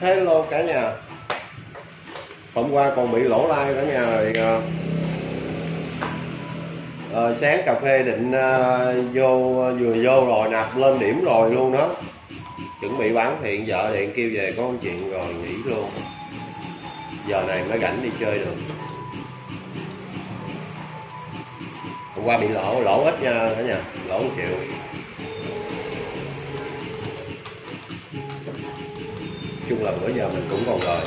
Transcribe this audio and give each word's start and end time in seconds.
Hello 0.00 0.42
cả 0.42 0.62
nhà. 0.62 0.92
Hôm 2.54 2.72
qua 2.72 2.92
còn 2.96 3.12
bị 3.12 3.20
lỗ 3.20 3.48
lai 3.48 3.74
cả 3.74 3.82
nhà 3.82 4.06
rồi 4.06 4.32
ờ, 4.36 4.60
ờ, 7.12 7.34
Sáng 7.40 7.62
cà 7.66 7.74
phê 7.82 8.02
định 8.02 8.32
ờ, 8.32 8.94
vô 9.12 9.58
ờ, 9.60 9.74
vừa 9.74 9.94
vô 10.02 10.26
rồi 10.26 10.48
nạp 10.48 10.76
lên 10.76 10.98
điểm 10.98 11.24
rồi 11.24 11.50
luôn 11.50 11.72
đó. 11.72 11.96
Chuẩn 12.80 12.98
bị 12.98 13.12
bán 13.12 13.40
thì 13.42 13.64
vợ 13.66 13.90
điện 13.94 14.10
kêu 14.16 14.30
về 14.34 14.54
có 14.56 14.62
một 14.62 14.74
chuyện 14.82 15.10
rồi 15.10 15.34
nghỉ 15.34 15.56
luôn. 15.64 15.90
Giờ 17.26 17.44
này 17.48 17.62
mới 17.68 17.78
rảnh 17.78 18.02
đi 18.02 18.10
chơi 18.20 18.38
được. 18.38 18.56
Hôm 22.16 22.24
qua 22.24 22.38
bị 22.38 22.48
lỗ, 22.48 22.80
lỗ 22.80 23.04
ít 23.04 23.22
nha 23.22 23.50
cả 23.56 23.62
nhà 23.62 23.76
Lỗ 24.08 24.18
một 24.18 24.30
triệu. 24.36 24.58
Chung 29.74 29.84
là 29.84 29.92
bữa 29.92 30.08
giờ 30.08 30.28
mình 30.28 30.46
cũng 30.50 30.64
còn 30.66 30.82
lời. 30.82 31.06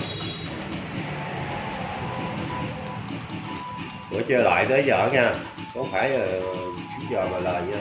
Bữa 4.12 4.21
chơi 4.27 4.44
lại 4.44 4.66
tới 4.70 4.84
giờ 4.88 5.09
nha 5.13 5.35
không 5.73 5.89
phải 5.91 6.13
ờ, 6.13 6.25
là 6.25 6.52
trước 6.95 7.03
giờ 7.09 7.27
mà 7.31 7.39
lời 7.39 7.61
nha. 7.61 7.80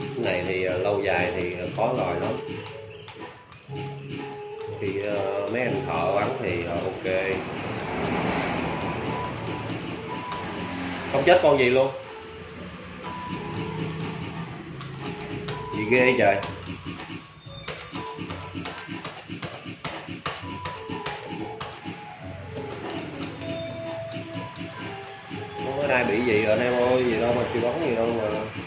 Cái 0.00 0.24
này 0.24 0.44
thì 0.46 0.64
ờ, 0.64 0.78
lâu 0.78 1.02
dài 1.02 1.32
thì 1.36 1.56
khó 1.76 1.92
lời 1.98 2.20
lắm. 2.20 2.32
Thì 4.80 5.00
ờ, 5.02 5.48
mấy 5.52 5.60
anh 5.62 5.82
thợ 5.86 6.12
bắn 6.14 6.28
thì 6.42 6.64
ok. 6.64 7.14
Không 11.12 11.22
chết 11.26 11.40
con 11.42 11.58
gì 11.58 11.70
luôn. 11.70 11.90
Gì 15.72 15.84
ghê 15.90 16.14
trời 16.18 16.55
bữa 25.86 25.92
nay 25.92 26.04
bị 26.04 26.24
gì 26.24 26.42
rồi 26.42 26.50
anh 26.50 26.60
em 26.60 26.72
ơi 26.72 27.04
gì 27.04 27.20
đâu 27.20 27.32
mà 27.32 27.42
chịu 27.52 27.62
đón 27.62 27.86
gì 27.86 27.94
đâu 27.94 28.06
mà 28.06 28.62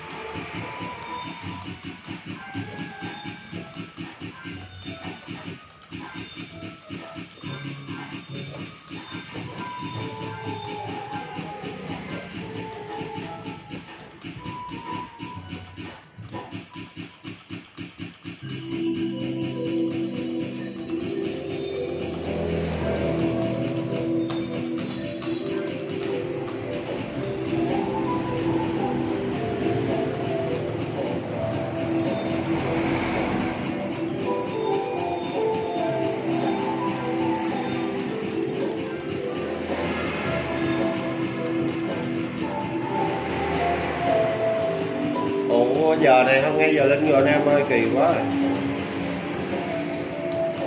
giờ 46.01 46.23
này 46.23 46.41
không? 46.41 46.57
Ngay 46.57 46.75
giờ 46.75 46.83
lên 46.83 47.11
rồi 47.11 47.21
anh 47.21 47.33
em 47.33 47.45
ơi, 47.45 47.63
kỳ 47.69 47.83
quá 47.95 48.05
rồi. 48.05 48.23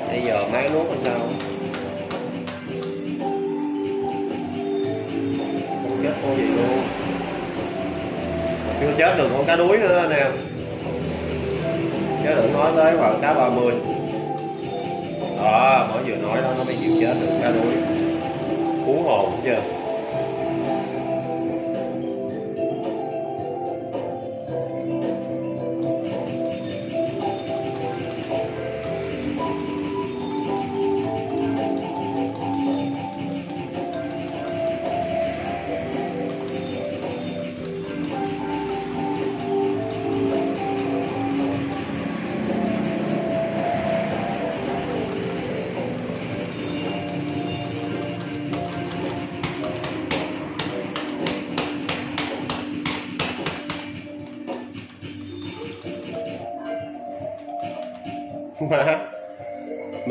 Bây 0.09 0.21
giờ 0.23 0.43
máy 0.53 0.69
nuốt 0.75 0.87
là 0.87 0.97
sao? 1.05 1.19
Không 5.83 5.99
chết 6.03 6.13
con 6.23 6.37
gì 6.37 6.43
luôn. 6.43 6.83
Chưa 8.81 8.93
chết 8.99 9.15
được 9.19 9.29
con 9.33 9.45
cá 9.45 9.57
đuối 9.57 9.79
nữa 9.79 9.99
anh 9.99 10.11
em. 10.11 10.33
Chứ 12.25 12.35
đừng 12.37 12.53
nói 12.53 12.73
tới 12.77 12.97
khoảng 12.97 13.21
cá 13.23 13.35
30 13.35 13.75
đó, 15.39 15.89
mới 15.95 16.03
vừa 16.05 16.17
nói 16.17 16.39
đó, 16.43 16.49
nó 16.59 16.65
mới 16.65 16.77
chịu 16.83 16.93
chết 17.01 17.15
được 17.21 17.33
cá 17.43 17.51
đuối. 17.51 17.75
Cuốn 18.87 18.97
hồn 19.05 19.41
chưa 19.45 19.59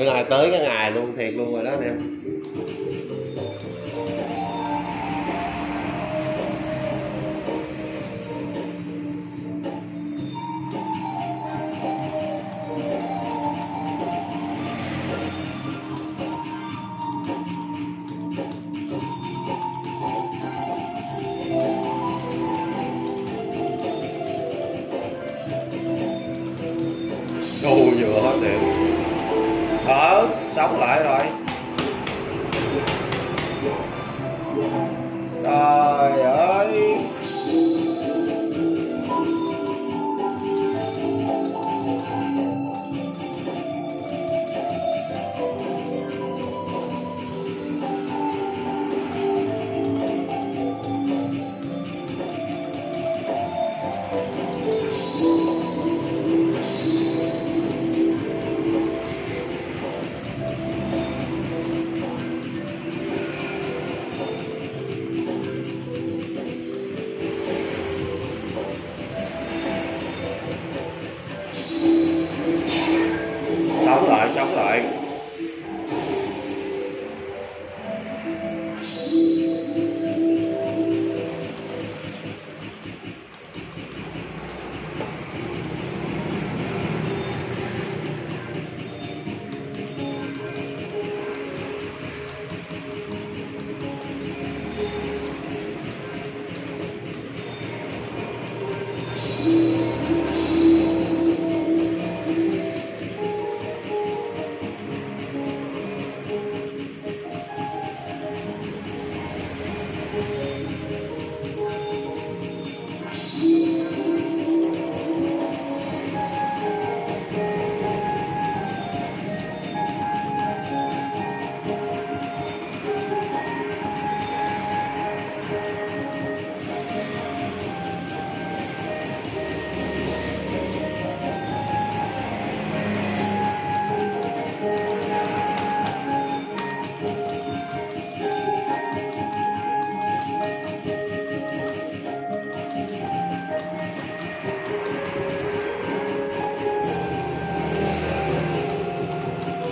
bữa 0.02 0.14
nay 0.14 0.26
tới 0.30 0.52
cái 0.52 0.60
ngày 0.60 0.92
luôn, 0.92 1.16
thiệt 1.18 1.34
luôn 1.34 1.54
rồi 1.54 1.64
đó 1.64 1.72
anh 1.72 1.82
em. 1.82 2.22
Ồ 27.64 27.76
vừa 28.00 28.22
hết 28.22 28.38
điện 28.42 28.91
thở 29.92 30.28
sống 30.56 30.80
lại 30.80 31.04
rồi. 31.04 31.41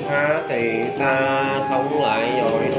Quá 0.09 0.41
thì 0.49 0.83
ta 0.99 1.65
sống 1.69 2.01
lại 2.01 2.41
rồi 2.41 2.69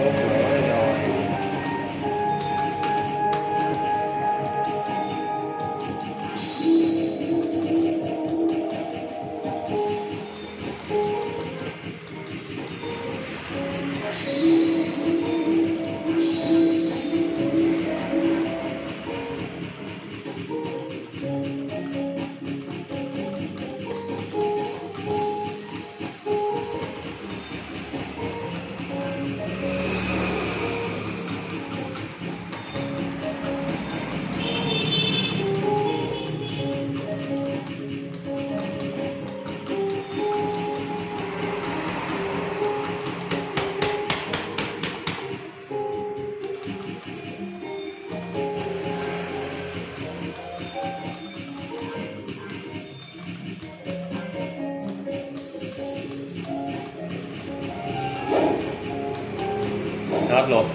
nuốt 60.50 60.66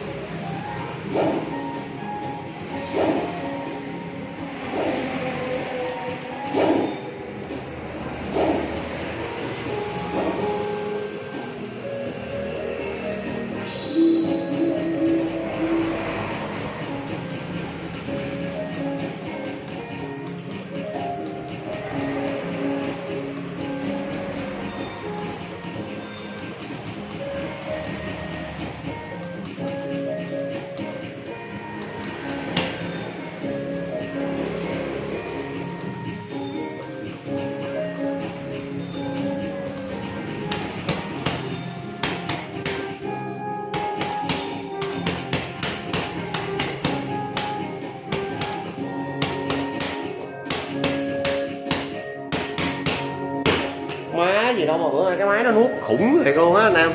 nữa 54.78 54.84
mà 54.84 54.90
bữa 54.94 55.10
nay 55.10 55.18
cái 55.18 55.28
máy 55.28 55.44
nó 55.44 55.52
nuốt. 55.52 55.72
Khủng 55.82 56.22
thiệt 56.26 56.36
luôn 56.36 56.56
á 56.56 56.64
anh 56.64 56.74
em. 56.74 56.92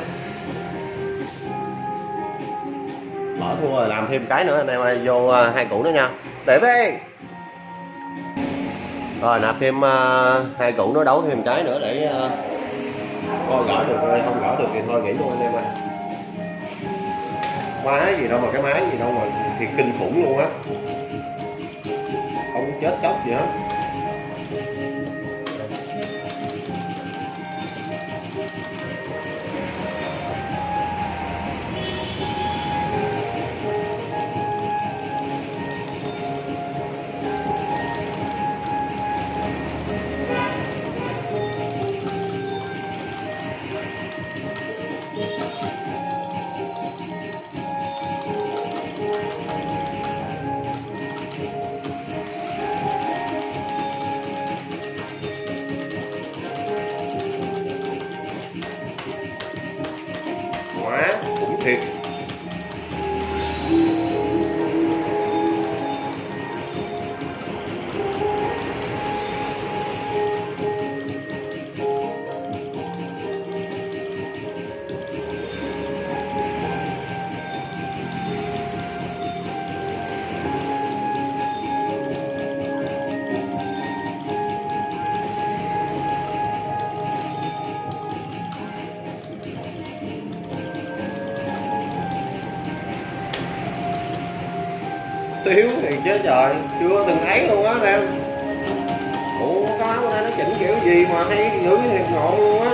Bỏ 3.39 3.55
thua 3.61 3.75
rồi 3.75 3.89
làm 3.89 4.07
thêm 4.09 4.25
cái 4.29 4.43
nữa 4.43 4.57
anh 4.57 4.67
em 4.67 4.81
ơi 4.81 4.99
vô 5.03 5.27
ờ, 5.27 5.49
hai 5.49 5.65
củ 5.65 5.83
nữa 5.83 5.91
nha. 5.91 6.09
Để 6.45 6.59
đi 6.59 6.97
rồi 9.21 9.39
nạp 9.39 9.55
thêm 9.59 9.77
uh, 9.77 10.59
hai 10.59 10.71
củ 10.71 10.93
nó 10.93 11.03
đấu 11.03 11.23
thêm 11.29 11.43
cái 11.43 11.63
nữa 11.63 11.79
để 11.81 12.03
ờ, 12.03 12.25
uh, 12.25 12.31
coi 13.49 13.63
gỡ 13.67 13.83
được 13.87 14.09
hay 14.09 14.21
không 14.25 14.39
gỡ 14.41 14.55
được 14.59 14.67
thì 14.73 14.79
thôi 14.87 15.01
nghỉ 15.01 15.13
luôn 15.13 15.29
anh 15.29 15.41
em 15.41 15.53
ơi. 15.53 15.63
Máy 17.85 18.15
gì 18.19 18.27
đâu 18.27 18.39
mà 18.39 18.47
cái 18.53 18.61
máy 18.61 18.81
gì 18.91 18.97
đâu 18.97 19.11
mà 19.11 19.21
thiệt 19.59 19.69
kinh 19.77 19.93
khủng 19.99 20.23
luôn 20.25 20.37
á. 20.37 20.47
Không 22.53 22.71
chết 22.81 22.97
chóc 23.03 23.15
gì 23.25 23.31
hết. 23.31 23.45
Thiếu 95.53 95.69
thì 95.81 95.95
chứ 96.05 96.17
trời 96.23 96.55
chưa 96.79 97.03
từng 97.07 97.17
thấy 97.25 97.47
luôn 97.47 97.65
á 97.65 97.71
anh 97.71 97.83
em 97.83 98.01
ủa 99.41 99.65
cái 99.79 99.87
áo 99.87 100.09
này 100.09 100.21
nó 100.23 100.29
chỉnh 100.37 100.53
kiểu 100.59 100.75
gì 100.85 101.05
mà 101.05 101.23
hay 101.29 101.51
nữ 101.63 101.79
thiệt 101.91 102.05
ngộ 102.11 102.37
luôn 102.37 102.61
á 102.61 102.71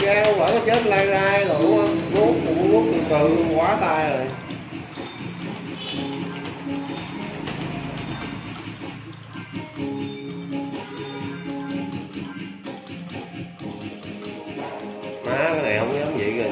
gao 0.00 0.32
vỡ 0.32 0.50
có 0.54 0.60
chết 0.66 0.86
lai 0.86 1.06
rai 1.06 1.44
rồi 1.44 1.58
đúng 1.62 1.76
không 1.76 2.00
nuốt 2.14 2.34
cũng 2.46 2.72
nuốt 2.72 2.84
từ 2.92 3.00
từ 3.10 3.44
quá 3.56 3.76
tay 3.80 4.10
rồi 4.10 4.26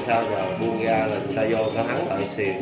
sao 0.07 0.25
giờ 0.31 0.59
buông 0.61 0.83
ra 0.85 1.07
là 1.07 1.19
người 1.27 1.37
ta 1.37 1.45
vô 1.51 1.71
có 1.75 1.83
hắn 1.83 2.07
tại 2.09 2.27
xiền 2.37 2.55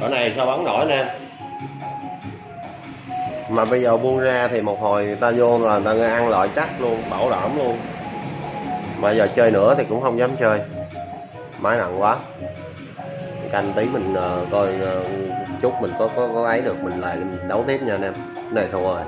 cỡ 0.00 0.08
này 0.08 0.32
sao 0.36 0.46
bắn 0.46 0.64
nổi 0.64 0.86
nè? 0.86 1.14
Mà 3.50 3.64
bây 3.64 3.82
giờ 3.82 3.96
buông 3.96 4.20
ra 4.20 4.48
thì 4.48 4.62
một 4.62 4.80
hồi 4.80 5.04
người 5.04 5.16
ta 5.16 5.30
vô 5.30 5.58
là 5.58 5.78
người 5.78 6.08
ta 6.08 6.14
ăn 6.14 6.28
loại 6.28 6.48
chắc 6.56 6.80
luôn 6.80 7.02
bảo 7.10 7.30
đảm 7.30 7.56
luôn. 7.56 7.76
Mà 9.00 9.10
giờ 9.10 9.28
chơi 9.36 9.50
nữa 9.50 9.74
thì 9.78 9.84
cũng 9.88 10.02
không 10.02 10.18
dám 10.18 10.36
chơi. 10.36 10.60
Máy 11.58 11.76
nặng 11.76 12.02
quá. 12.02 12.16
Canh 13.52 13.72
tí 13.72 13.84
mình 13.84 14.12
uh, 14.12 14.50
coi 14.50 14.68
uh, 14.68 15.06
chút 15.62 15.72
mình 15.80 15.92
có 15.98 16.08
có 16.16 16.28
có 16.34 16.46
ấy 16.46 16.60
được 16.60 16.84
mình 16.84 17.00
lại 17.00 17.16
mình 17.16 17.48
đấu 17.48 17.64
tiếp 17.66 17.82
nha 17.82 17.94
anh 17.94 18.02
em. 18.02 18.14
Này 18.50 18.66
thua 18.72 18.82
rồi. 18.82 19.00